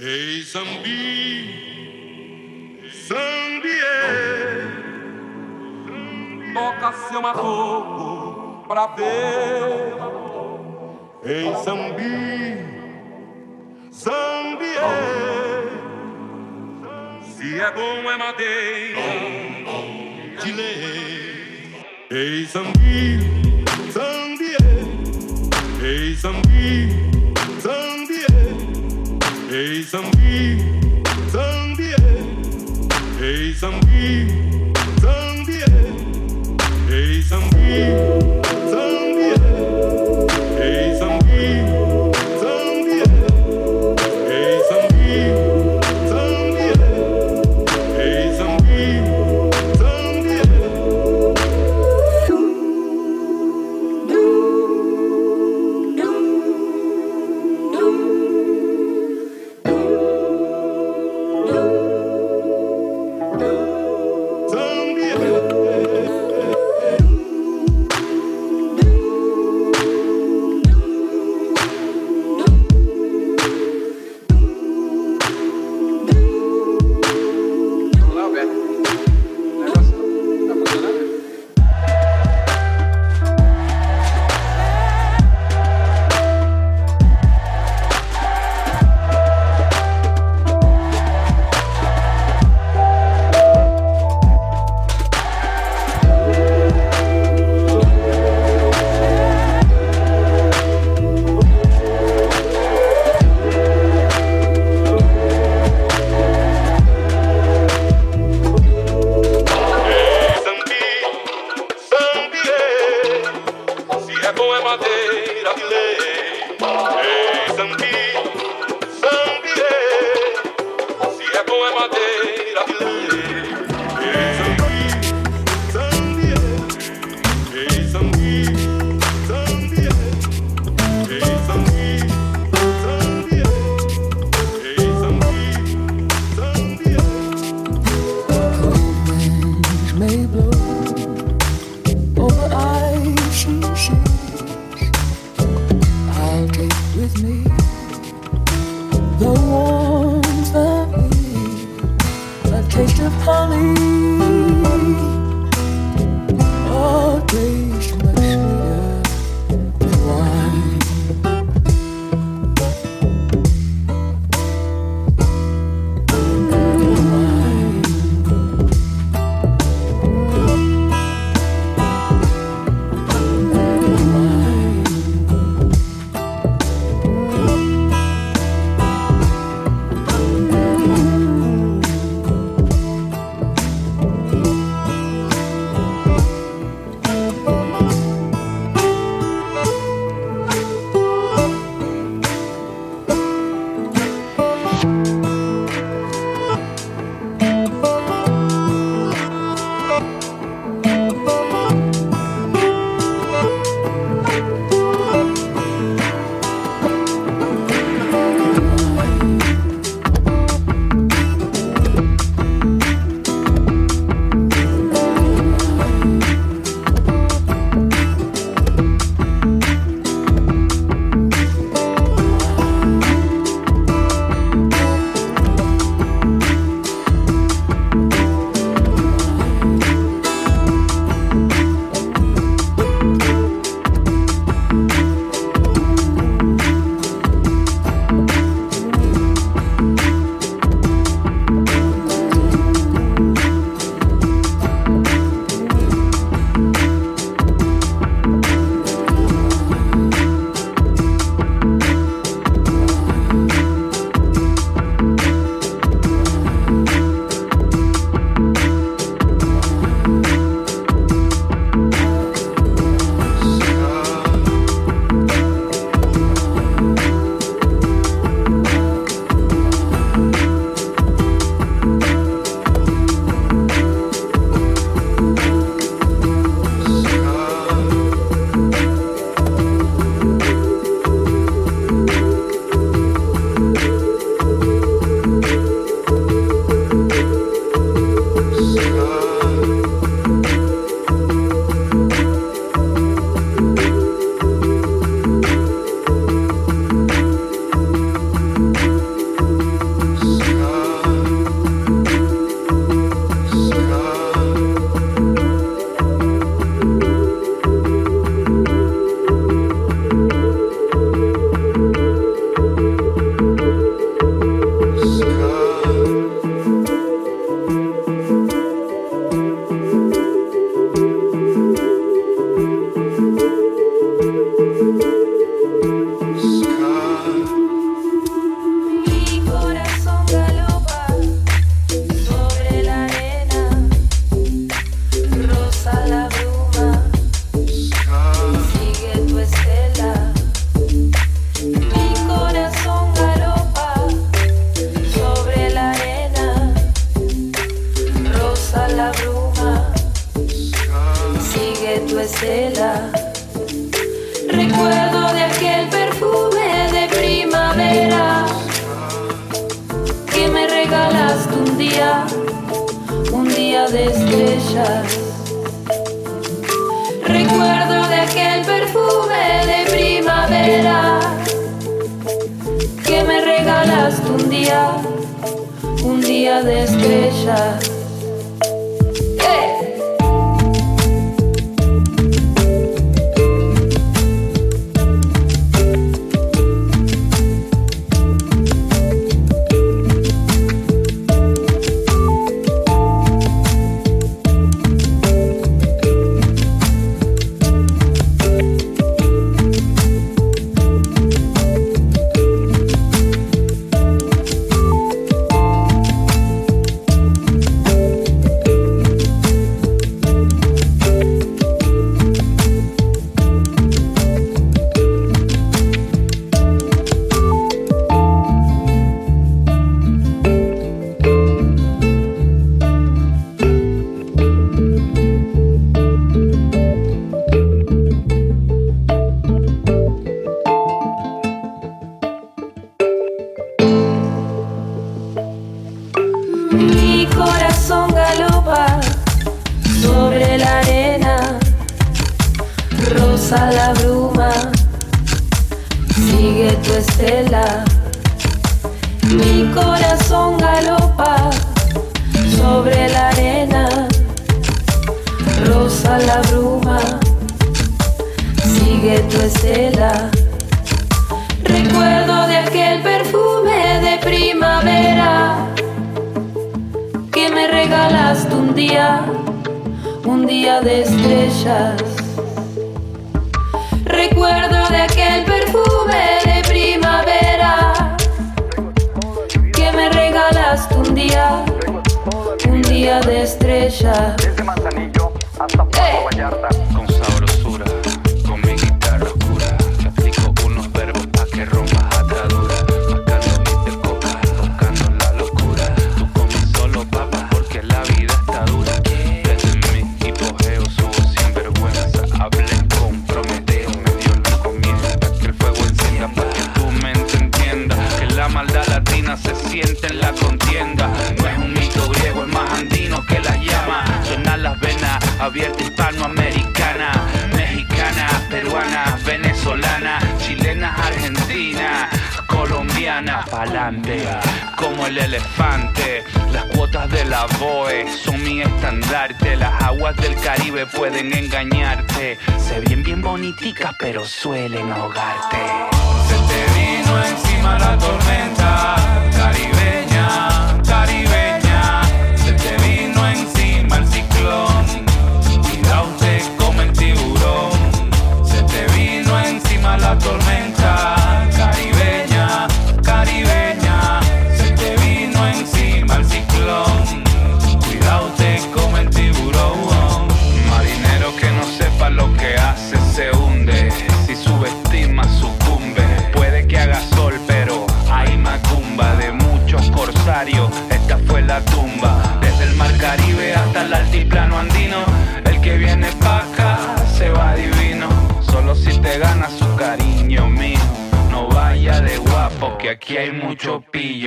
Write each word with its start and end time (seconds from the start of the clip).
Ei, 0.00 0.42
Zambi, 0.44 1.90
Zambiê, 3.08 3.82
toca 6.54 6.92
seu 7.08 7.20
matoco 7.20 8.64
pra 8.68 8.86
ver. 8.94 9.96
Ei, 11.24 11.52
Zambi, 11.64 12.64
Zambiê, 13.90 14.68
se 17.24 17.60
é 17.60 17.70
bom 17.72 18.08
é 18.08 18.16
madeira 18.16 19.00
de 20.44 20.52
lei. 20.52 21.84
Ei, 22.08 22.44
Zambi, 22.44 23.18
Zambiê, 23.90 24.58
ei, 25.82 26.14
Zambi. 26.14 27.07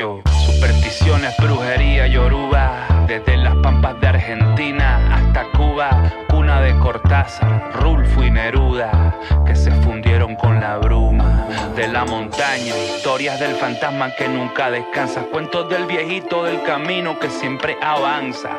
supersticiones, 0.01 1.35
brujería, 1.37 2.07
yoruba, 2.07 2.87
desde 3.07 3.37
las 3.37 3.55
pampas 3.57 3.99
de 4.01 4.07
Argentina 4.07 4.99
hasta 5.13 5.45
Cuba, 5.55 5.89
cuna 6.27 6.61
de 6.61 6.77
Cortázar, 6.79 7.71
Rulfo 7.73 8.23
y 8.23 8.31
Neruda, 8.31 9.15
que 9.45 9.55
se 9.55 9.71
fundieron 9.71 10.35
con 10.35 10.59
la 10.59 10.77
bruma 10.77 11.47
de 11.75 11.87
la 11.87 12.05
montaña, 12.05 12.75
historias 12.77 13.39
del 13.39 13.55
fantasma 13.55 14.15
que 14.15 14.27
nunca 14.27 14.71
descansa, 14.71 15.21
cuentos 15.31 15.69
del 15.69 15.85
viejito 15.85 16.43
del 16.43 16.63
camino 16.63 17.19
que 17.19 17.29
siempre 17.29 17.77
avanza, 17.81 18.49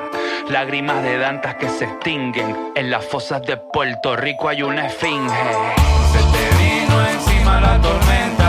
lágrimas 0.49 1.03
de 1.03 1.19
dantas 1.19 1.57
que 1.57 1.69
se 1.69 1.85
extinguen, 1.85 2.73
en 2.77 2.91
las 2.91 3.05
fosas 3.05 3.43
de 3.43 3.57
Puerto 3.57 4.17
Rico 4.17 4.49
hay 4.49 4.63
una 4.63 4.87
esfinge. 4.87 5.35
Se 6.13 6.19
te 6.19 6.63
vino 6.63 7.07
encima 7.09 7.61
la 7.61 7.81
tormenta. 7.81 8.42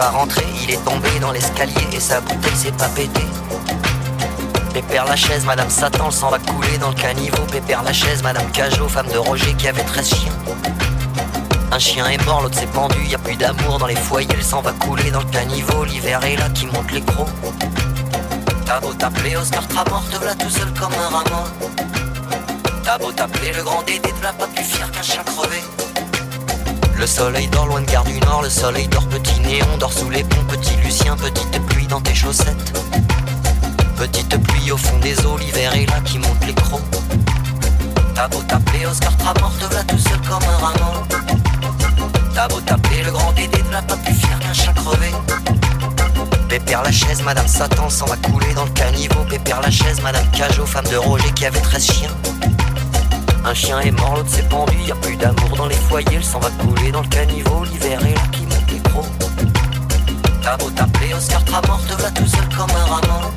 Pas 0.00 0.08
rentré. 0.08 0.42
Il 0.62 0.70
est 0.70 0.82
tombé 0.82 1.10
dans 1.20 1.30
l'escalier 1.30 1.86
et 1.92 2.00
sa 2.00 2.22
bouteille 2.22 2.56
s'est 2.56 2.72
pas 2.72 2.88
pétée. 2.88 3.30
Pépère 4.72 5.04
la 5.04 5.14
chaise, 5.14 5.44
Madame 5.44 5.68
Satan, 5.68 6.06
le 6.06 6.10
sang 6.10 6.30
va 6.30 6.38
couler 6.38 6.78
dans 6.78 6.88
le 6.88 6.94
caniveau. 6.94 7.42
Pépère 7.52 7.82
la 7.82 7.92
chaise, 7.92 8.22
Madame 8.22 8.50
Cajot, 8.50 8.88
femme 8.88 9.08
de 9.08 9.18
Roger 9.18 9.52
qui 9.58 9.68
avait 9.68 9.82
13 9.82 10.08
chiens. 10.08 10.32
Un 11.70 11.78
chien 11.78 12.06
est 12.08 12.24
mort, 12.24 12.40
l'autre 12.40 12.58
s'est 12.58 12.66
pendu, 12.78 12.96
y 13.04 13.14
a 13.14 13.18
plus 13.18 13.36
d'amour 13.36 13.78
dans 13.78 13.86
les 13.86 13.94
foyers, 14.08 14.34
le 14.34 14.42
sang 14.42 14.62
va 14.62 14.72
couler 14.72 15.10
dans 15.10 15.20
le 15.20 15.30
caniveau, 15.30 15.84
l'hiver 15.84 16.24
est 16.24 16.36
là 16.36 16.48
qui 16.48 16.66
monte 16.66 16.90
les 16.92 17.02
crocs. 17.02 17.28
T'as 18.64 18.80
beau 18.80 18.94
t'appeler 18.94 19.36
Oscar 19.36 19.68
Tramor, 19.68 20.02
te 20.10 20.16
voilà 20.16 20.34
tout 20.34 20.50
seul 20.50 20.72
comme 20.80 20.94
un 20.94 21.08
rameau. 21.16 21.44
T'as 22.84 22.96
beau 22.96 23.12
t'appeler 23.12 23.52
le 23.52 23.62
grand 23.62 23.82
Dédé, 23.82 24.00
te 24.00 24.20
pas 24.22 24.46
plus 24.54 24.64
fier 24.64 24.90
qu'un 24.90 25.02
chat 25.02 25.24
crevé. 25.24 25.60
Le 27.00 27.06
soleil 27.06 27.48
dort 27.48 27.66
loin 27.66 27.80
de 27.80 27.90
Gare 27.90 28.04
du 28.04 28.20
Nord, 28.20 28.42
le 28.42 28.50
soleil 28.50 28.86
dort 28.88 29.06
petit 29.08 29.40
néon, 29.40 29.78
dort 29.78 29.90
sous 29.90 30.10
les 30.10 30.22
ponts, 30.22 30.44
petit 30.50 30.76
Lucien, 30.84 31.16
petite 31.16 31.58
pluie 31.66 31.86
dans 31.86 32.02
tes 32.02 32.14
chaussettes. 32.14 32.78
Petite 33.96 34.36
pluie 34.42 34.70
au 34.70 34.76
fond 34.76 34.98
des 34.98 35.18
eaux, 35.24 35.38
l'hiver 35.38 35.74
est 35.74 35.86
là 35.86 35.98
qui 36.04 36.18
monte 36.18 36.44
les 36.46 36.52
crocs. 36.52 36.82
T'as 38.14 38.28
beau 38.28 38.42
t'appeler 38.46 38.84
Oscar 38.84 39.16
Tramor, 39.16 39.50
te 39.58 39.64
voilà 39.64 39.82
tout 39.84 39.98
seul 39.98 40.20
comme 40.28 40.42
un 40.42 40.58
rameau. 40.58 41.06
T'as 42.34 42.48
beau 42.48 42.60
taper 42.60 43.02
le 43.02 43.12
grand 43.12 43.32
Dédé 43.32 43.62
de 43.62 43.72
la 43.72 43.80
pas 43.80 43.96
plus 43.96 44.14
fier 44.14 44.38
qu'un 44.38 44.52
chat 44.52 44.74
crevé. 44.74 45.10
Pépère 46.50 46.82
la 46.82 46.92
chaise, 46.92 47.22
Madame 47.22 47.48
Satan 47.48 47.88
s'en 47.88 48.04
va 48.04 48.16
couler 48.18 48.52
dans 48.54 48.66
le 48.66 48.72
caniveau. 48.72 49.24
Pépère 49.24 49.62
la 49.62 49.70
chaise, 49.70 50.02
Madame 50.02 50.30
Cajot, 50.32 50.66
femme 50.66 50.86
de 50.90 50.96
Roger 50.96 51.32
qui 51.32 51.46
avait 51.46 51.60
13 51.60 51.82
chiens. 51.82 52.10
Un 53.44 53.54
chien 53.54 53.80
est 53.80 53.90
mort, 53.90 54.16
l'autre 54.16 54.28
s'est 54.28 54.48
pendu, 54.48 54.76
y 54.86 54.92
a 54.92 54.94
plus 54.96 55.16
d'amour 55.16 55.56
dans 55.56 55.66
les 55.66 55.74
foyers, 55.74 56.18
le 56.18 56.22
sang 56.22 56.40
va 56.40 56.50
couler 56.50 56.92
dans 56.92 57.02
le 57.02 57.08
caniveau, 57.08 57.64
l'hiver 57.64 58.00
est 58.04 58.14
là 58.14 58.20
qui 58.32 58.42
monte 58.42 58.70
les 58.70 58.78
crocs. 58.78 59.06
T'as 60.42 60.56
beau 60.56 60.70
t'appeler 60.70 61.14
Oscar 61.14 61.44
Tramor, 61.44 61.80
te 61.86 61.92
voilà 61.94 62.10
tout 62.10 62.26
seul 62.26 62.48
comme 62.56 62.70
un 62.70 62.84
rameau. 62.84 63.30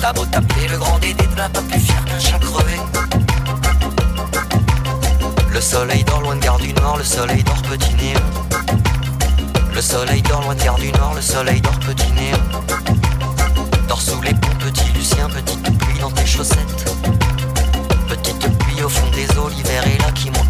T'as 0.00 0.12
beau 0.12 0.24
t'appeler 0.26 0.68
le 0.68 0.78
grand 0.78 0.98
Dédé, 0.98 1.24
de 1.24 1.34
pas 1.34 1.48
plus 1.48 1.80
fier 1.80 2.04
qu'un 2.04 2.18
chat 2.18 2.38
crevé. 2.38 2.78
Le 5.52 5.60
soleil 5.60 6.04
dort 6.04 6.20
loin 6.20 6.36
de 6.36 6.40
Gare 6.40 6.58
du 6.58 6.72
Nord, 6.72 6.98
le 6.98 7.04
soleil 7.04 7.42
dort 7.42 7.62
petit 7.62 7.94
néon. 7.94 8.20
Le 9.74 9.80
soleil 9.80 10.22
dort 10.22 10.42
loin 10.42 10.54
de 10.54 10.62
Gare 10.62 10.76
du 10.76 10.92
Nord, 10.92 11.14
le 11.14 11.20
soleil 11.20 11.60
dort 11.60 11.78
petit 11.80 12.12
néon. 12.12 12.38
Dors 13.88 14.00
sous 14.00 14.20
les 14.22 14.34
ponts, 14.34 14.56
petit 14.60 14.88
Lucien, 14.94 15.28
petite 15.28 15.78
pluie 15.78 15.98
dans 16.00 16.10
tes 16.10 16.26
chaussettes. 16.26 16.77
L'hiver 19.46 19.86
est 19.86 19.98
là 20.02 20.10
qui 20.10 20.30
monte 20.30 20.47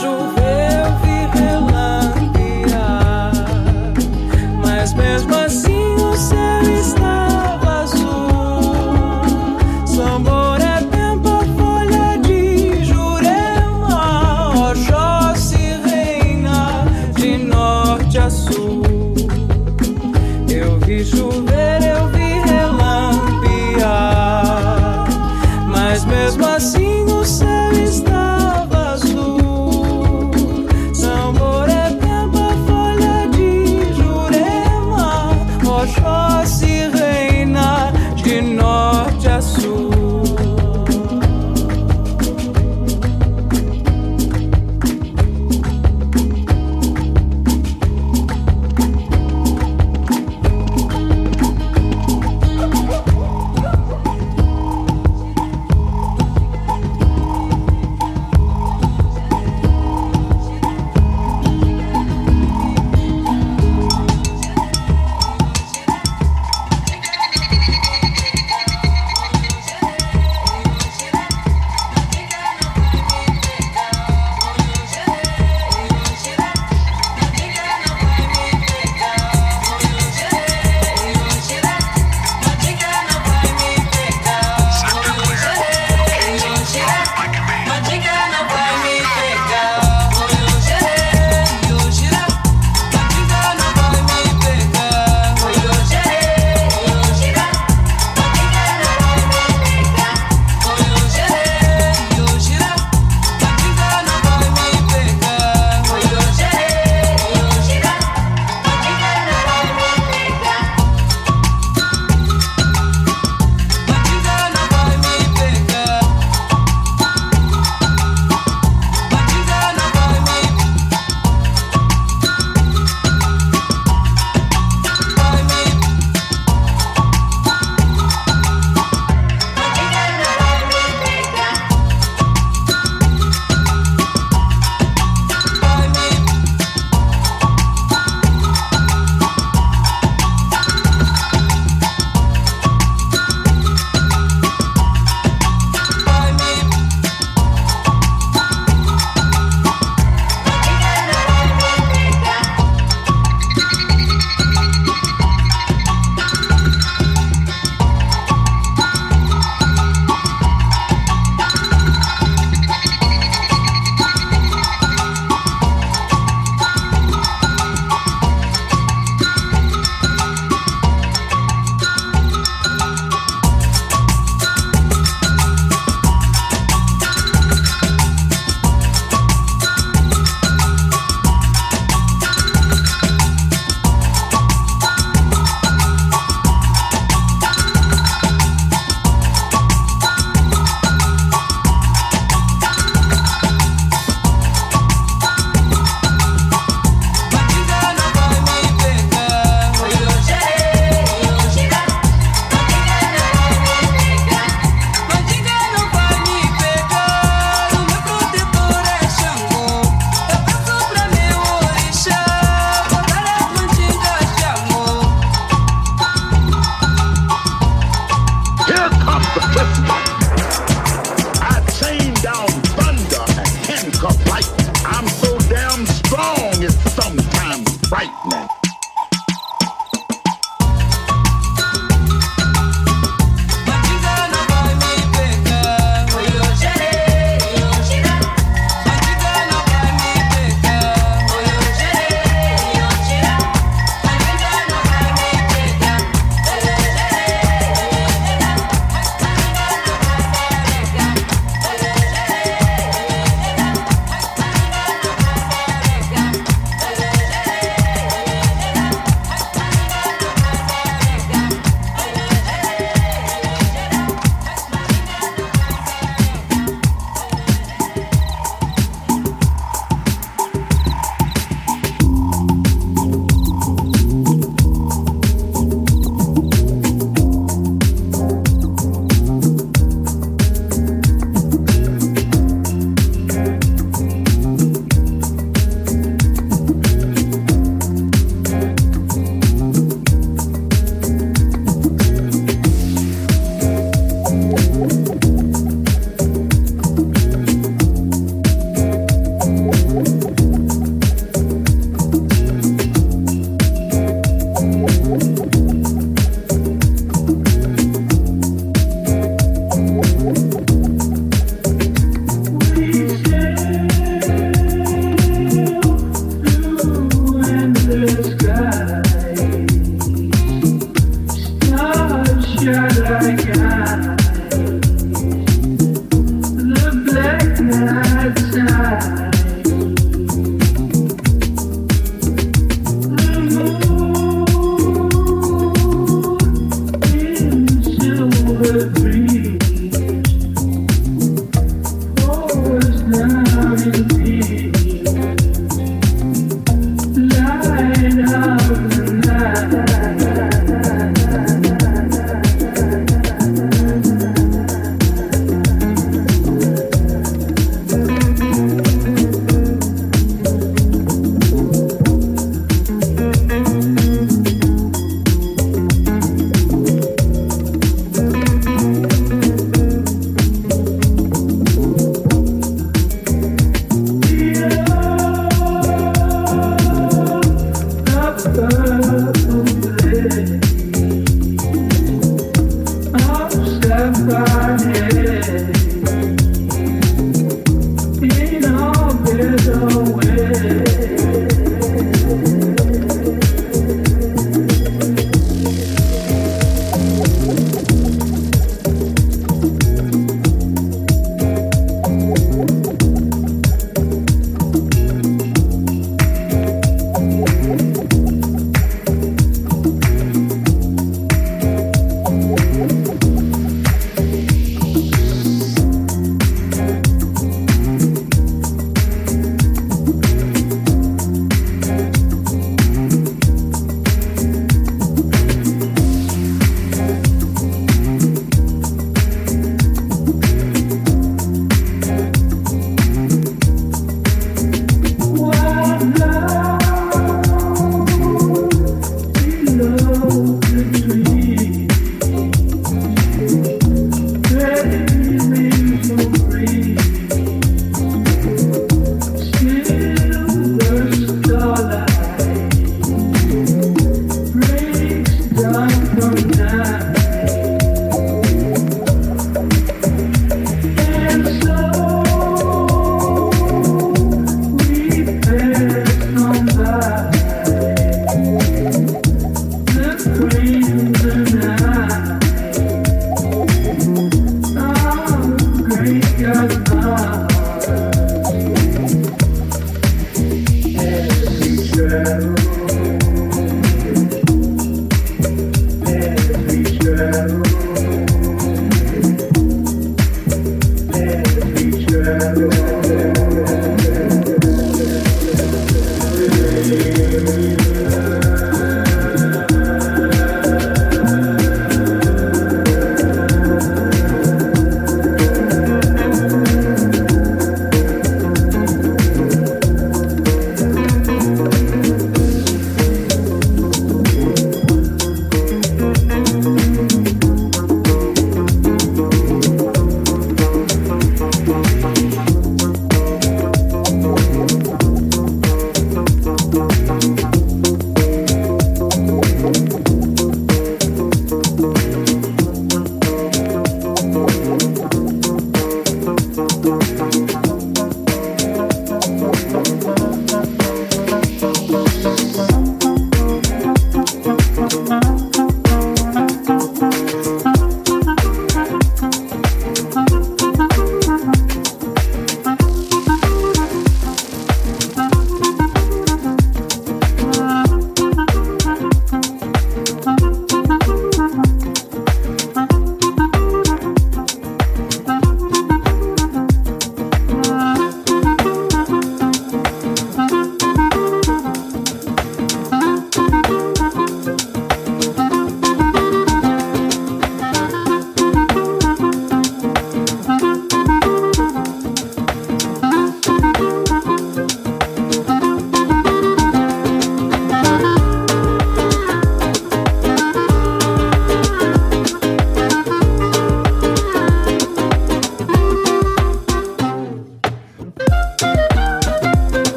chover. 0.00 0.61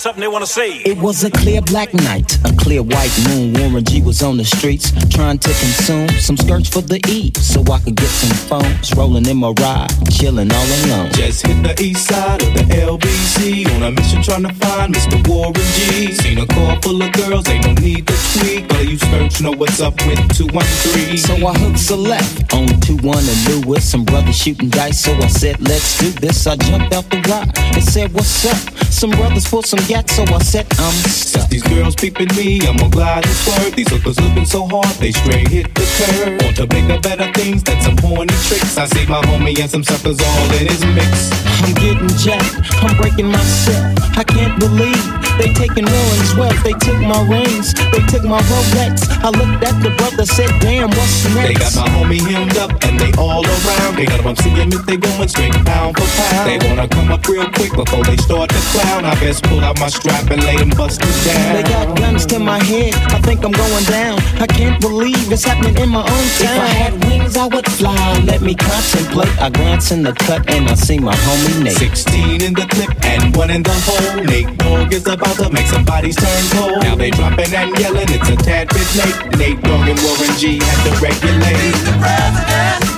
Got 0.00 0.02
something 0.02 0.20
they 0.20 0.28
want 0.28 0.44
to 0.44 0.50
say. 0.50 0.78
It 0.84 0.98
was 0.98 1.24
a 1.24 1.30
clear 1.30 1.60
black 1.60 1.92
night, 1.92 2.38
a 2.44 2.52
clear 2.56 2.82
white 2.82 3.12
moon. 3.28 3.52
Warren 3.54 3.84
G 3.84 4.00
was 4.00 4.22
on 4.22 4.36
the 4.36 4.44
streets 4.44 4.92
trying 5.08 5.38
to 5.38 5.48
consume 5.48 6.08
some 6.20 6.36
skirts 6.36 6.68
for 6.68 6.80
the 6.80 7.00
E 7.08 7.32
so 7.36 7.60
I 7.70 7.78
could 7.80 7.96
get 7.96 8.08
some 8.08 8.36
phones. 8.48 8.94
Rolling 8.94 9.26
in 9.26 9.36
my 9.36 9.50
ride, 9.60 9.90
chilling 10.10 10.50
all 10.52 10.68
alone. 10.84 11.12
Just 11.12 11.46
hit 11.46 11.62
the 11.62 11.74
east 11.82 12.06
side 12.06 12.42
of 12.42 12.54
the 12.54 12.64
LBC 12.74 13.68
on 13.76 13.82
a 13.82 13.90
mission 13.90 14.22
trying 14.22 14.44
to 14.44 14.54
find 14.54 14.94
Mr. 14.94 15.16
Warren 15.28 15.54
G. 15.54 16.12
Seen 16.12 16.38
a 16.38 16.46
car 16.46 16.80
full 16.82 17.02
of 17.02 17.12
girls, 17.12 17.46
ain't 17.48 17.66
no 17.66 17.72
need 17.74 18.06
to 18.06 18.16
tweak. 18.32 18.72
All 18.72 18.82
you 18.82 18.96
skirts 18.96 19.40
know 19.40 19.52
what's 19.52 19.80
up 19.80 19.94
with 20.06 20.20
213. 20.36 21.18
So 21.18 21.34
I 21.46 21.52
hooked 21.58 21.78
select 21.78 22.54
on 22.54 22.68
21 22.80 23.18
and 23.18 23.66
Lewis. 23.66 23.90
Some 23.90 24.04
brothers 24.04 24.36
shooting 24.36 24.70
dice, 24.70 25.00
so 25.04 25.12
I 25.12 25.28
said, 25.28 25.60
let's 25.60 25.98
do 25.98 26.10
this. 26.20 26.46
I 26.46 26.56
jumped 26.56 26.94
out 26.94 27.10
the 27.10 27.20
ride 27.28 27.52
and 27.76 27.84
said, 27.84 28.12
what's 28.14 28.46
up? 28.46 28.79
Some 28.90 29.10
brothers 29.10 29.48
pulled 29.48 29.66
some 29.66 29.80
gas, 29.86 30.10
so 30.12 30.24
I 30.24 30.38
said, 30.40 30.66
I'm 30.78 30.92
stuck. 31.08 31.48
These 31.48 31.62
girls 31.62 31.94
peeping 31.94 32.28
me, 32.36 32.60
I'm 32.66 32.76
gonna 32.76 32.90
glide 32.90 33.24
and 33.24 33.34
swerve. 33.34 33.74
These 33.74 33.88
hookers 33.90 34.20
looking 34.20 34.44
so 34.44 34.66
hard, 34.66 34.94
they 34.98 35.12
straight 35.12 35.48
hit 35.48 35.74
the 35.74 35.86
curve. 35.96 36.42
Want 36.42 36.56
to 36.56 36.66
bigger, 36.66 37.00
better 37.00 37.32
things 37.32 37.62
than 37.62 37.80
some 37.80 37.96
horny 37.98 38.34
tricks. 38.46 38.76
I 38.76 38.86
see 38.86 39.06
my 39.06 39.22
homie 39.22 39.58
and 39.58 39.70
some 39.70 39.84
suckers 39.84 40.20
all 40.20 40.50
in 40.58 40.66
his 40.66 40.84
mix. 40.94 41.30
I'm 41.62 41.74
getting 41.74 42.08
jacked, 42.18 42.56
I'm 42.82 42.96
breaking 42.96 43.28
myself. 43.28 43.96
I 44.18 44.24
can't 44.24 44.58
believe 44.58 45.19
they 45.40 45.52
taking 45.54 45.88
Warren's 45.88 46.34
wealth. 46.36 46.60
They 46.62 46.76
took 46.76 47.00
my 47.00 47.20
rings, 47.24 47.72
they 47.72 48.04
took 48.12 48.24
my 48.24 48.40
Rolex. 48.52 49.08
I 49.24 49.30
looked 49.32 49.64
at 49.64 49.76
the 49.80 49.90
brother, 49.96 50.26
said, 50.26 50.52
damn, 50.60 50.90
what's 50.90 51.24
next? 51.32 51.48
They 51.48 51.54
got 51.54 51.72
my 51.80 51.88
homie 51.96 52.20
hemmed 52.20 52.56
up 52.58 52.70
and 52.84 53.00
they 53.00 53.12
all 53.16 53.44
around. 53.44 53.96
They 53.96 54.04
got 54.04 54.22
them 54.22 54.36
seeing 54.36 54.68
if 54.68 54.84
they 54.84 54.96
going 54.96 55.28
straight 55.28 55.56
pound 55.64 55.96
for 55.96 56.04
pound. 56.04 56.44
They 56.44 56.58
wanna 56.68 56.88
come 56.88 57.10
up 57.10 57.26
real 57.26 57.48
quick 57.50 57.72
before 57.72 58.04
they 58.04 58.16
start 58.16 58.50
to 58.50 58.60
clown. 58.72 59.04
I 59.04 59.14
best 59.16 59.42
pull 59.44 59.60
out 59.60 59.80
my 59.80 59.88
strap 59.88 60.30
and 60.30 60.44
lay 60.44 60.56
them 60.56 60.70
busters 60.76 61.24
down. 61.24 61.56
They 61.56 61.62
got 61.62 61.96
guns 61.96 62.26
to 62.26 62.38
my 62.38 62.62
head, 62.62 62.94
I 63.16 63.18
think 63.22 63.44
I'm 63.44 63.52
going 63.52 63.84
down. 63.84 64.20
I 64.38 64.46
can't 64.46 64.80
believe 64.80 65.32
it's 65.32 65.44
happening 65.44 65.76
in 65.78 65.88
my 65.88 66.04
own 66.04 66.26
town. 66.36 66.56
If 66.56 66.68
I 66.68 66.72
had 66.82 67.04
wings, 67.04 67.36
I 67.36 67.46
would 67.46 67.66
fly. 67.66 68.22
Let 68.24 68.42
me 68.42 68.54
contemplate. 68.54 69.34
I 69.40 69.48
glance 69.48 69.90
in 69.90 70.02
the 70.02 70.12
cut 70.12 70.48
and 70.50 70.68
I 70.68 70.74
see 70.74 70.98
my 70.98 71.14
homie 71.14 71.64
Nate. 71.64 71.76
16 71.76 72.42
in 72.42 72.52
the 72.52 72.66
clip 72.66 72.92
and 73.04 73.34
one 73.34 73.50
in 73.50 73.62
the 73.62 73.76
hole. 73.86 74.24
Nate 74.24 74.56
Dogg 74.58 74.92
is 74.92 75.06
about 75.06 75.29
to 75.34 75.50
make 75.50 75.66
some 75.66 75.84
bodies 75.84 76.16
turn 76.16 76.44
cold. 76.50 76.82
Now 76.82 76.96
they 76.96 77.10
dropping 77.10 77.54
and 77.54 77.78
yelling, 77.78 78.08
it's 78.08 78.28
a 78.28 78.36
tad 78.36 78.68
bit 78.68 78.88
late. 78.96 79.38
Nate 79.38 79.62
Dogg 79.62 79.88
and 79.88 80.00
Warren 80.02 80.36
G 80.38 80.58
had 80.58 80.78
to 80.84 80.92
regulate. 81.02 81.56
He's 81.56 81.84
the 81.84 81.92
president. 82.00 82.89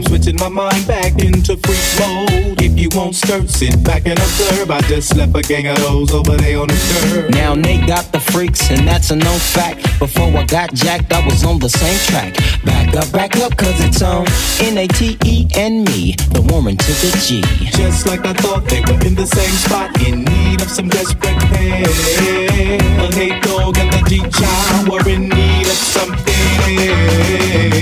I'm 0.00 0.06
switching 0.06 0.36
my 0.36 0.48
mind 0.48 0.86
back 0.86 1.12
into 1.22 1.58
freak 1.58 1.84
mode. 2.00 2.62
If 2.62 2.78
you 2.78 2.88
won't 2.94 3.14
skirt, 3.14 3.50
sit 3.50 3.84
back 3.84 4.06
and 4.06 4.18
observe. 4.18 4.70
I 4.70 4.80
just 4.82 5.10
slept 5.10 5.36
a 5.36 5.42
gang 5.42 5.66
of 5.66 5.76
those 5.76 6.14
over 6.14 6.38
there 6.38 6.58
on 6.58 6.68
the 6.68 7.10
curb. 7.12 7.34
Now 7.34 7.52
Nate 7.54 7.86
got 7.86 8.10
the 8.10 8.19
freaks, 8.30 8.70
and 8.70 8.86
that's 8.86 9.10
a 9.10 9.16
known 9.16 9.38
fact. 9.38 9.82
Before 9.98 10.28
I 10.36 10.44
got 10.44 10.72
jacked, 10.74 11.12
I 11.12 11.24
was 11.24 11.44
on 11.44 11.58
the 11.58 11.68
same 11.68 11.98
track. 12.08 12.34
Back 12.64 12.94
up, 12.96 13.10
back 13.12 13.36
up, 13.36 13.56
cause 13.56 13.78
it's 13.80 14.02
on 14.02 14.26
N-A-T-E 14.60 15.48
and 15.56 15.84
me, 15.84 16.14
the 16.32 16.42
Warren 16.50 16.76
to 16.76 16.92
the 17.02 17.10
G. 17.24 17.42
Just 17.70 18.06
like 18.06 18.24
I 18.24 18.32
thought, 18.34 18.64
they 18.66 18.80
were 18.80 19.00
in 19.06 19.14
the 19.14 19.26
same 19.26 19.54
spot, 19.64 19.90
in 20.06 20.24
need 20.24 20.62
of 20.62 20.70
some 20.70 20.88
desperate 20.88 21.40
help. 21.42 22.90
Nate 23.16 23.42
Dogg 23.42 23.76
and 23.78 23.92
the 23.92 24.02
G-Child 24.08 24.88
were 24.88 25.08
in 25.08 25.28
need 25.28 25.66
of 25.66 25.78
something. 25.94 26.30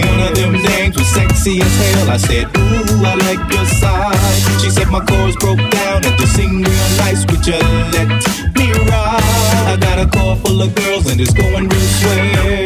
One 0.08 0.20
of 0.28 0.34
them 0.34 0.52
names 0.52 0.96
was 0.96 1.06
sexy 1.08 1.60
as 1.60 1.76
hell. 1.76 2.10
I 2.10 2.16
said, 2.16 2.46
Ooh, 2.56 3.04
I 3.04 3.14
like 3.26 3.52
your 3.52 3.66
side. 3.66 4.60
She 4.60 4.70
said 4.70 4.88
my 4.88 5.04
chords 5.04 5.36
broke 5.36 5.62
down 5.70 6.04
and 6.04 6.18
to 6.18 6.26
sing 6.26 6.62
real 6.62 6.88
nice. 6.98 7.24
Would 7.26 7.46
you 7.46 7.58
let 7.92 8.08
me 8.56 8.72
ride? 8.90 9.37
I 9.68 9.76
got 9.76 9.98
a 9.98 10.06
car 10.08 10.34
full 10.36 10.62
of 10.62 10.74
girls 10.74 11.10
and 11.10 11.20
it's 11.20 11.34
going 11.34 11.68
real 11.68 11.80
swell. 12.00 12.64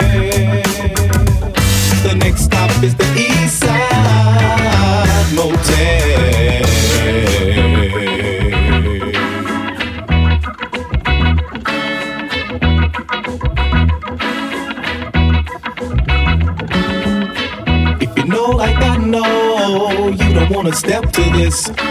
The 2.07 2.15
next 2.17 2.43
stop 2.45 2.71
is 2.85 2.95
the 2.95 3.05
East 3.17 3.59
Side 3.59 5.35
Motel. 5.35 6.23
wanna 20.63 20.77
step 20.77 21.11
to 21.11 21.23
this. 21.31 21.82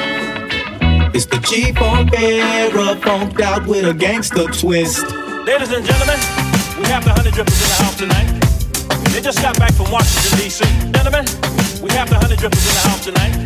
It's 1.22 1.30
the 1.30 1.38
G-Funk 1.38 2.18
era, 2.18 2.98
funked 2.98 3.42
out 3.42 3.68
with 3.68 3.86
a 3.86 3.94
gangster 3.94 4.50
twist. 4.50 5.06
Ladies 5.46 5.70
and 5.70 5.86
gentlemen, 5.86 6.18
we 6.82 6.90
have 6.90 7.06
the 7.06 7.14
honey 7.14 7.30
drippers 7.30 7.62
in 7.62 7.70
the 7.70 7.78
house 7.78 7.94
tonight. 7.94 8.26
They 9.14 9.22
just 9.22 9.38
got 9.38 9.54
back 9.62 9.70
from 9.78 9.94
Washington, 9.94 10.34
D.C. 10.42 10.66
Gentlemen, 10.90 11.22
we 11.78 11.94
have 11.94 12.10
the 12.10 12.18
honey 12.18 12.34
drippers 12.42 12.66
in 12.66 12.74
the 12.74 12.86
house 12.90 13.06
tonight. 13.06 13.38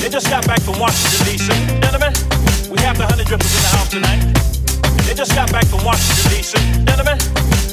They 0.00 0.08
just 0.08 0.32
got 0.32 0.48
back 0.48 0.64
from 0.64 0.80
Washington, 0.80 1.28
D.C. 1.28 1.52
Gentlemen, 1.84 2.12
we 2.72 2.80
have 2.80 2.96
the 2.96 3.04
honey 3.04 3.28
drippers 3.28 3.52
in 3.52 3.62
the 3.68 3.72
house 3.76 3.90
tonight. 3.92 4.24
They 5.04 5.12
just 5.12 5.36
got 5.36 5.52
back 5.52 5.68
from 5.68 5.84
Washington, 5.84 6.24
D.C. 6.32 6.56
Gentlemen, 6.88 7.20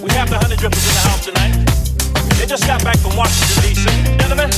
we 0.03 0.11
have 0.11 0.27
the 0.27 0.43
honey 0.43 0.59
drippers 0.59 0.84
in 0.84 0.91
the 0.91 1.03
house 1.07 1.23
tonight. 1.23 1.55
They 2.36 2.43
just 2.51 2.67
got 2.67 2.84
back 2.84 2.99
from 2.99 3.15
Washington, 3.15 3.63
D.C. 3.63 3.88
Gentlemen, 4.19 4.51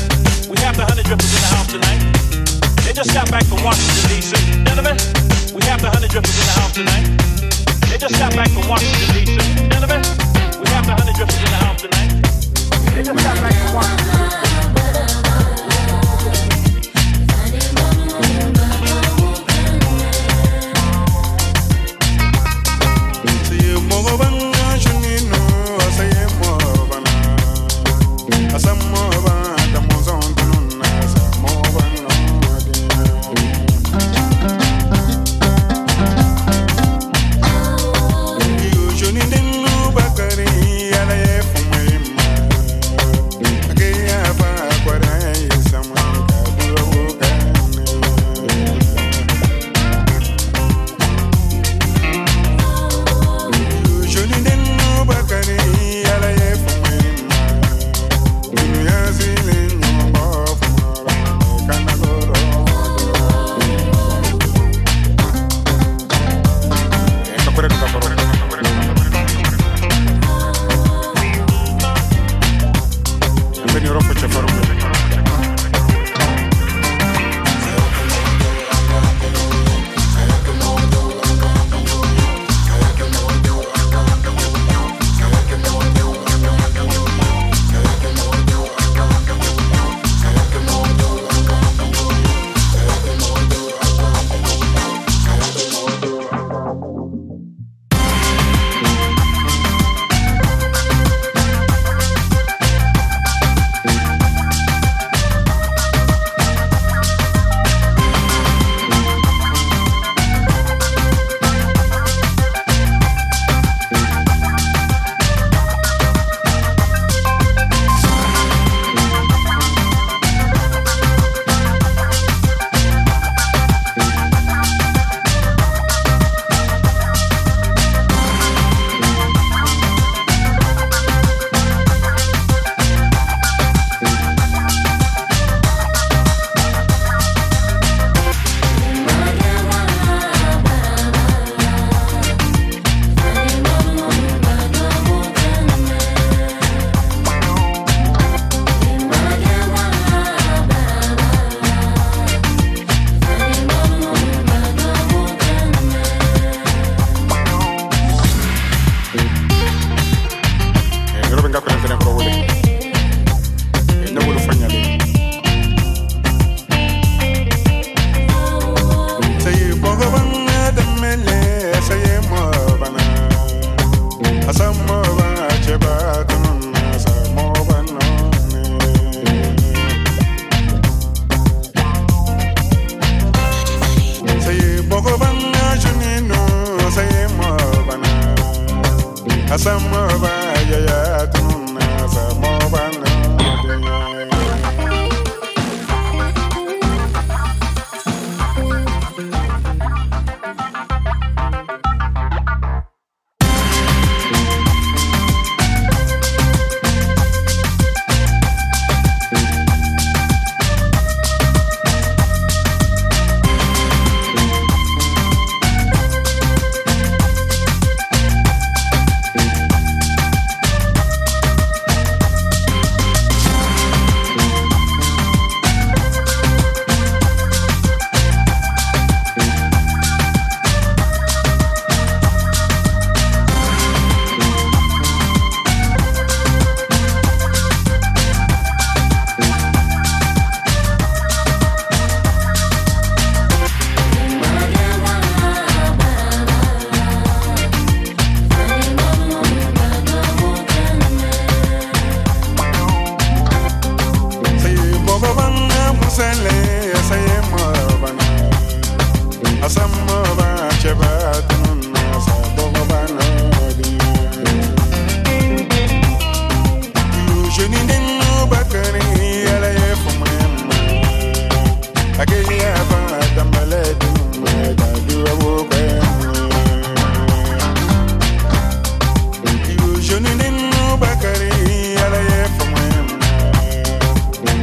we 0.49 0.57
have 0.65 0.73
the 0.73 0.89
honey 0.89 1.05
drippers 1.05 1.29
in 1.29 1.41
the 1.45 1.51
house 1.61 1.69
tonight. 1.69 2.12
Just 2.93 3.11
got 3.11 3.29
back 3.31 3.43
from 3.45 3.63
Washington, 3.63 4.09
D.C. 4.09 4.35
Gentlemen, 4.63 4.95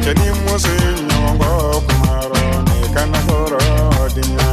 Chani 0.03 0.31
mwase 0.43 0.69
nyongo 1.09 1.81
kumaro 1.81 2.63
Nekana 2.81 3.17
horo 3.27 3.59
dinya 4.15 4.50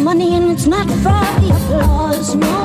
money 0.00 0.34
and 0.34 0.50
it's 0.50 0.66
not 0.66 0.86
for 0.86 1.20
the 1.40 1.50
applause. 1.50 2.34
No. 2.34 2.59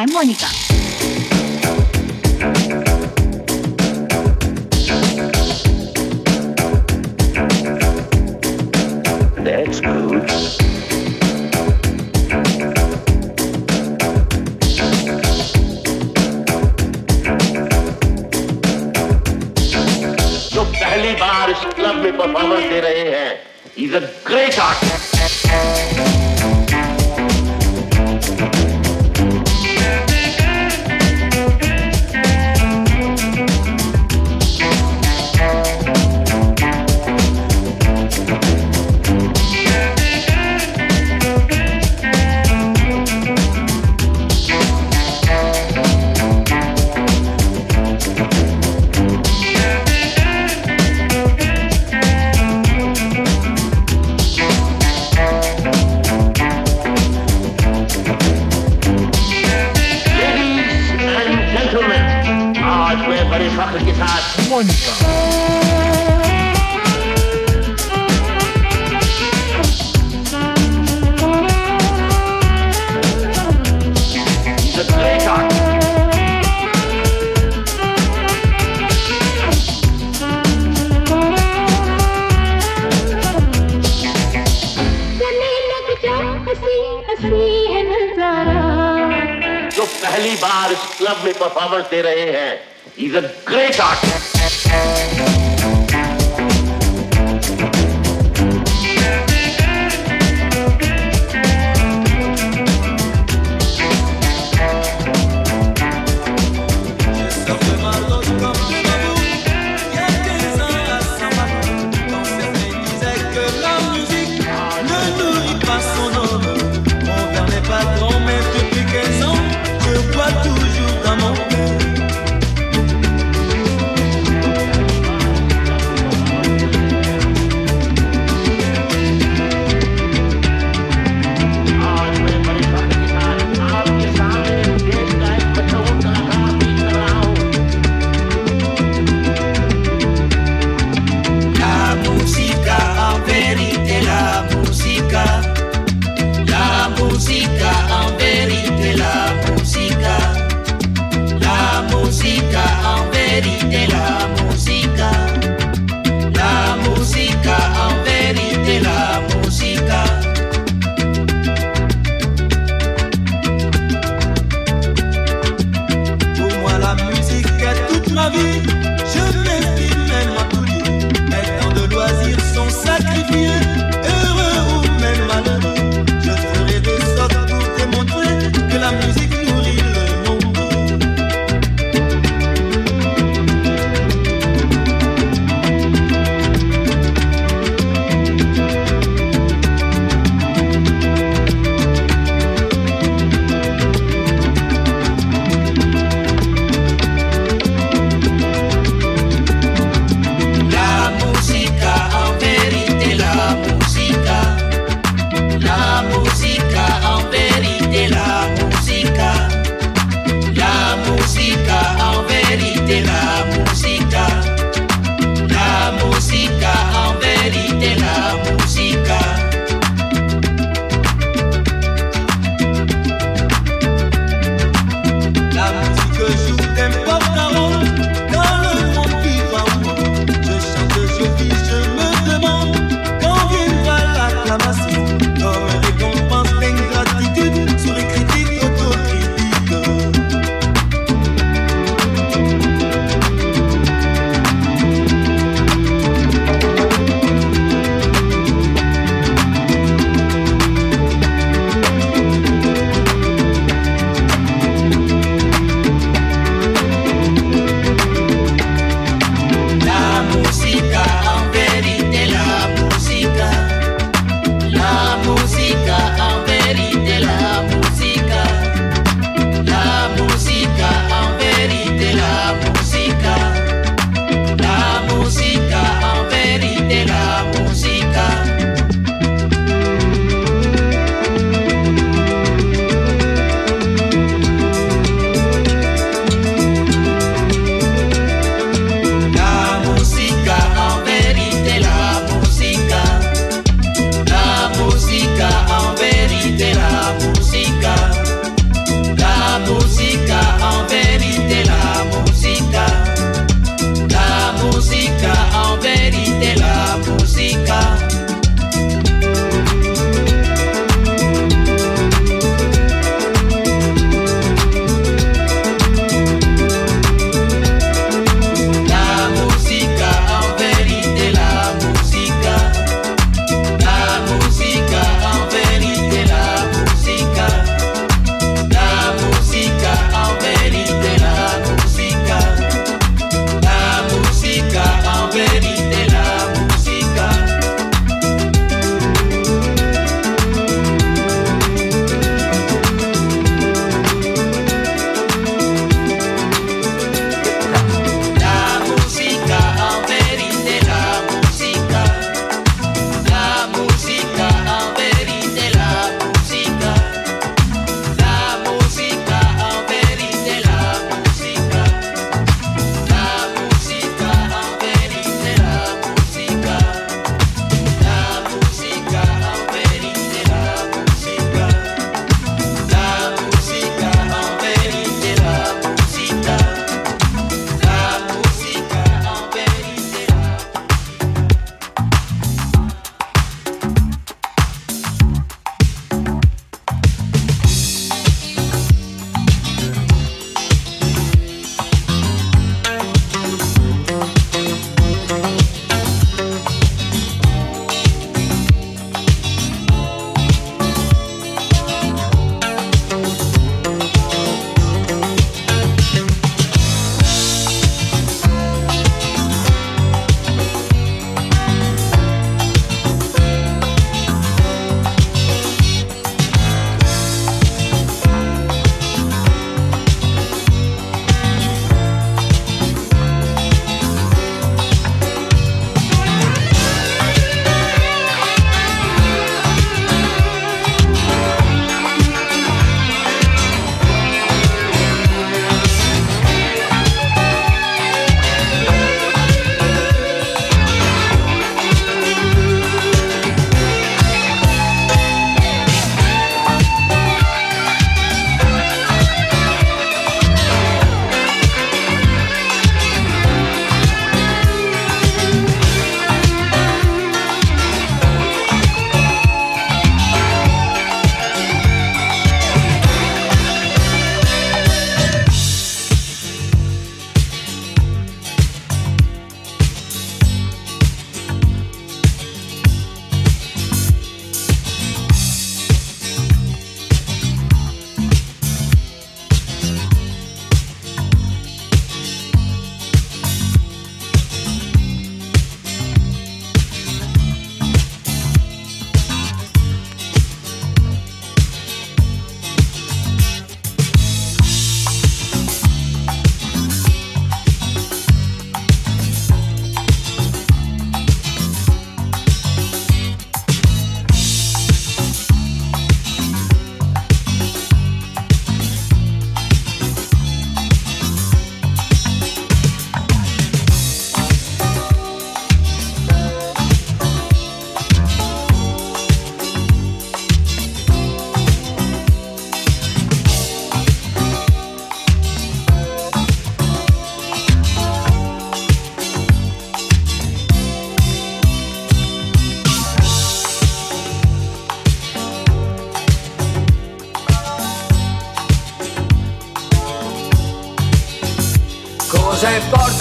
I'm 0.00 0.10
Monica. 0.14 0.59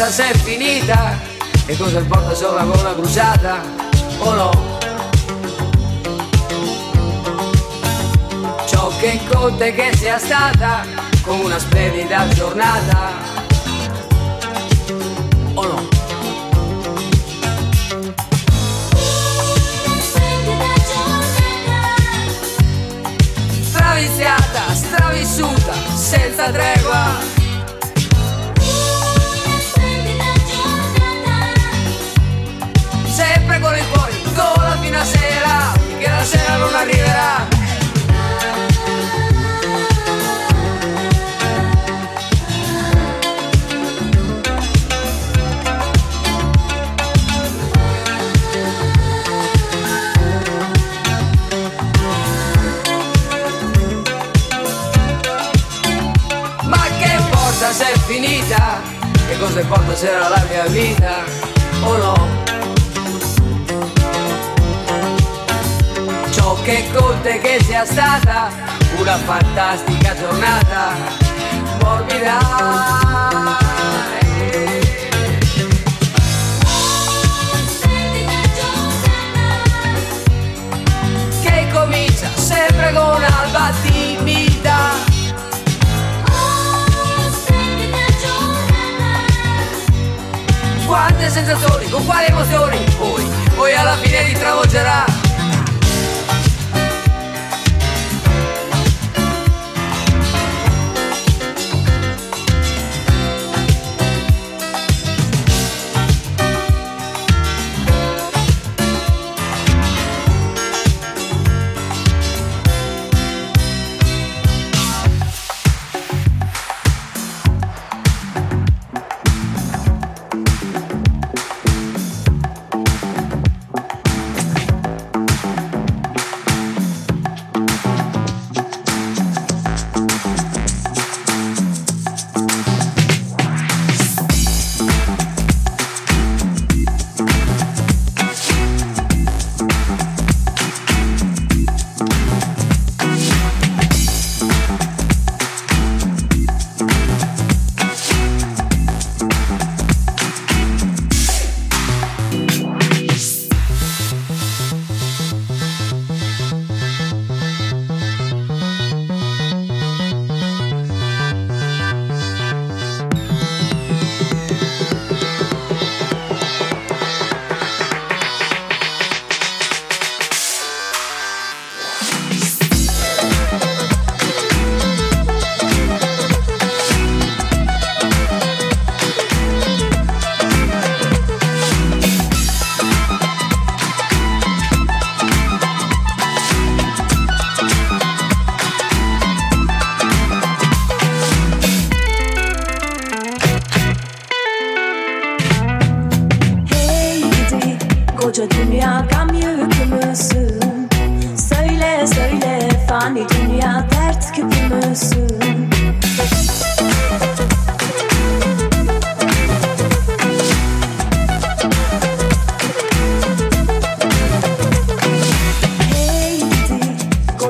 se 0.10 0.32
è 0.32 0.34
finita 0.38 1.20
e 1.68 1.78
cosa 1.78 2.00
sei 2.00 2.04
porta 2.04 2.34
sola 2.34 2.64
con 2.64 2.84
la 2.84 2.96
crociata 2.96 3.62
o 4.18 4.34
no? 4.34 4.78
Ciò 8.66 8.92
che 9.00 9.20
conta 9.32 9.66
è 9.66 9.76
che 9.76 9.96
sia 9.96 10.18
stata 10.18 10.84
con 11.22 11.40
una 11.42 11.60
splendida 11.60 12.28
giornata 12.30 13.12
o 15.54 15.66
no? 15.68 15.88
Straviziata, 23.62 24.74
stravissuta, 24.74 25.74
senza 25.96 26.50
tregua 26.50 27.29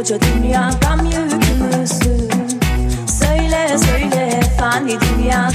Koca 0.09 0.21
dünya 0.21 0.69
gam 0.81 1.05
yükümüzsün 1.05 2.29
Söyle 3.07 3.77
söyle 3.77 4.39
fani 4.59 4.97
dünya 5.01 5.51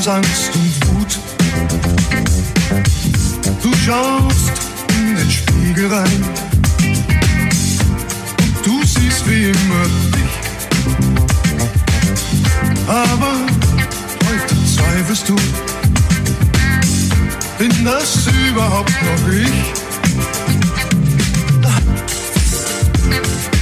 aus 0.00 0.08
Angst 0.08 0.50
und 0.54 0.88
Wut. 0.88 1.18
Du 3.62 3.70
schaust 3.84 4.52
in 4.98 5.16
den 5.16 5.30
Spiegel 5.30 5.92
rein 5.92 6.24
und 8.38 8.66
du 8.66 8.82
siehst 8.82 9.28
wie 9.28 9.50
immer 9.50 9.84
dich. 10.14 10.32
Aber 12.86 13.32
heute 14.26 14.54
zweifelst 14.74 15.28
du, 15.28 15.36
bin 17.58 17.84
das 17.84 18.26
überhaupt 18.48 18.94
noch 19.02 19.32
ich? 19.32 19.72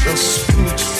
Das 0.05 0.39
Blut 0.47 0.98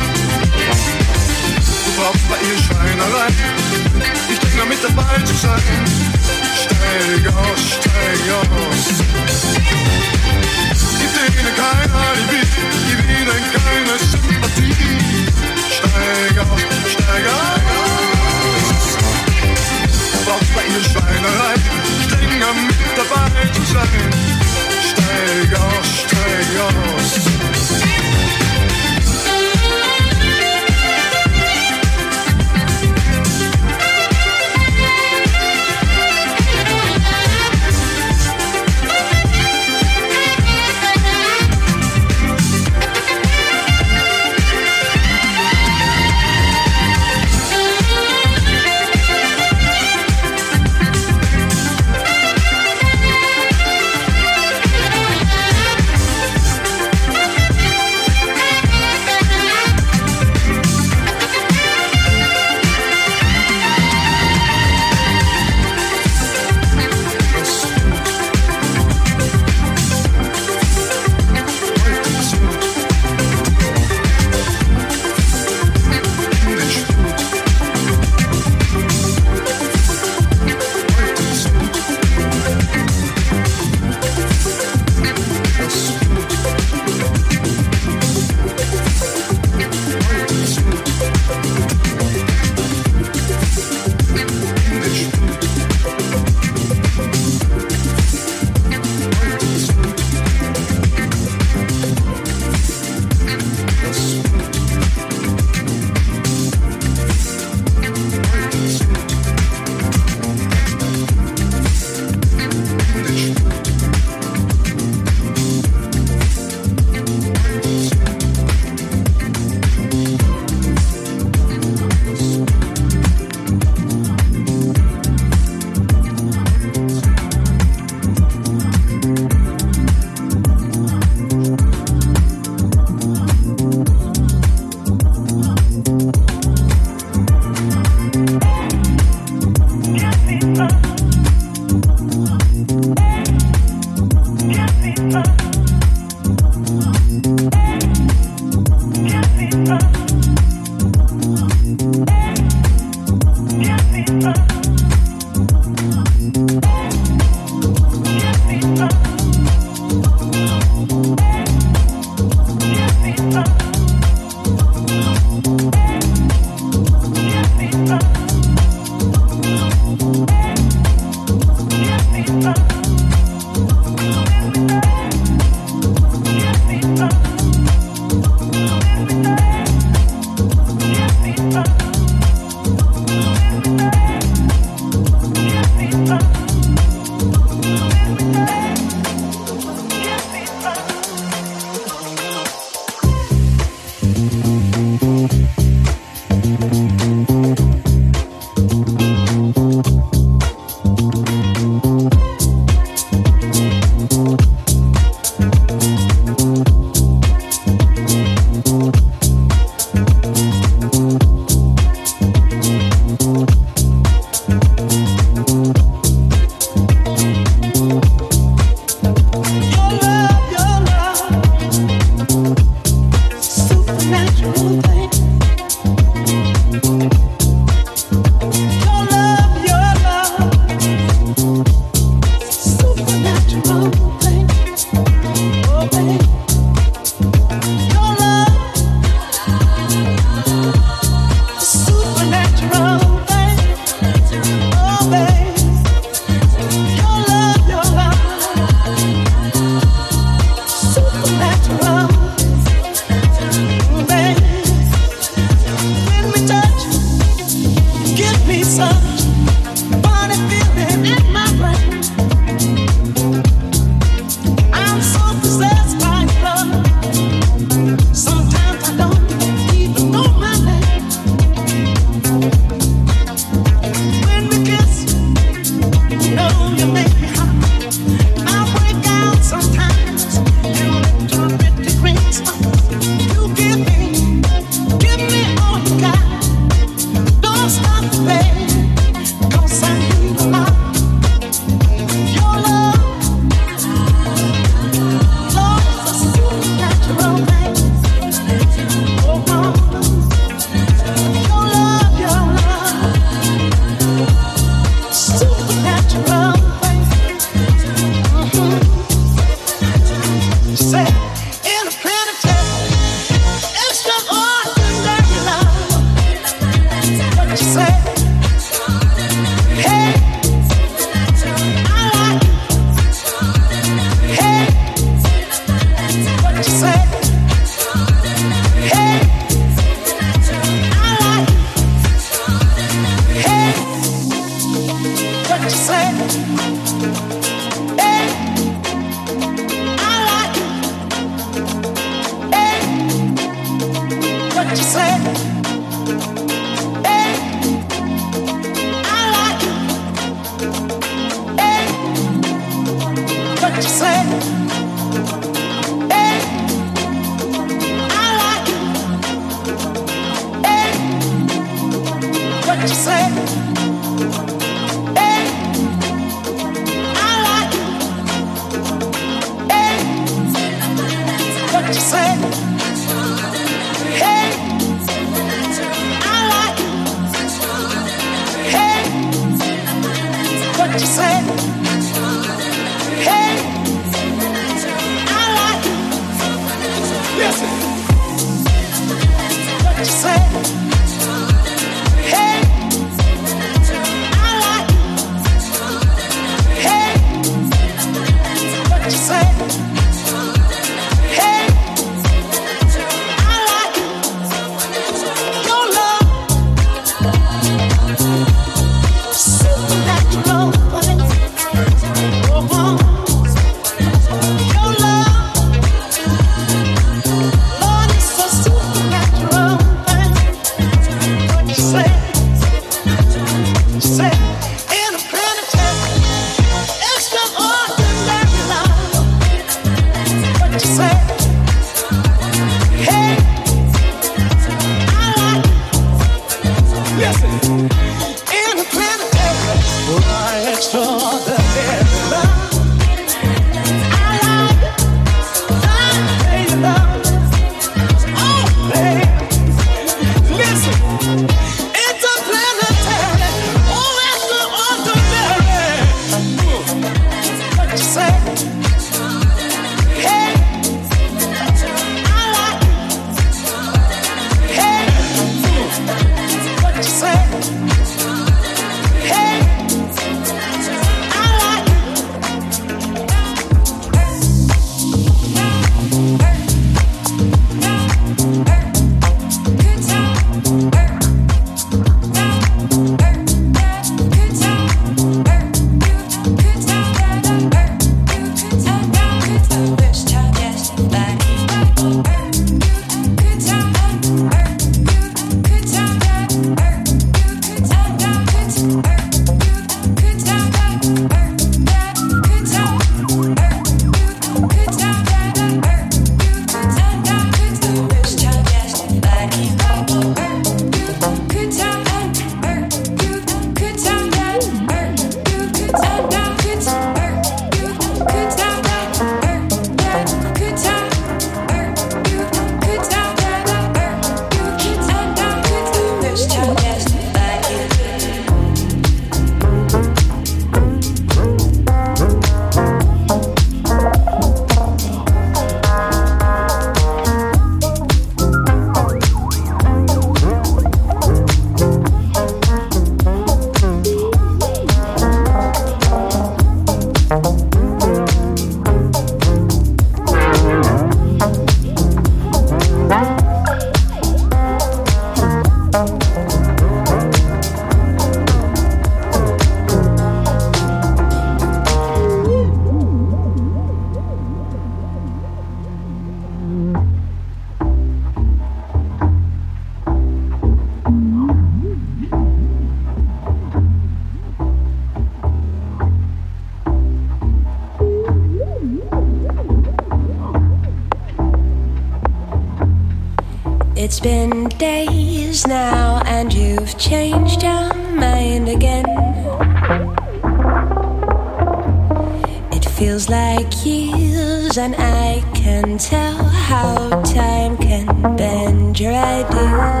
tell 596.01 596.43
how 596.43 597.21
time 597.21 597.77
can 597.77 598.35
bend 598.35 598.99
your 598.99 599.13
ideas. 599.13 600.00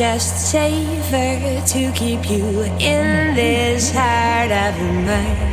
just 0.00 0.50
safer 0.50 1.60
to 1.66 1.92
keep 1.92 2.30
you 2.30 2.62
in 2.80 3.34
this 3.34 3.92
heart 3.92 4.50
of 4.50 4.80
mine. 5.04 5.49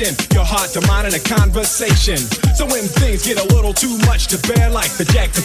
your 0.00 0.44
heart 0.44 0.70
to 0.70 0.80
mind, 0.88 1.06
in 1.06 1.14
a 1.14 1.22
conversation. 1.22 2.18
So 2.58 2.66
when 2.66 2.82
things 2.82 3.24
get 3.26 3.38
a 3.38 3.46
little 3.54 3.72
too 3.72 3.96
much 4.10 4.26
to 4.34 4.38
bear, 4.48 4.68
like 4.68 4.90
the 4.98 5.04
jack 5.04 5.30
to 5.38 5.43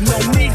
No 0.00 0.16
need 0.32 0.49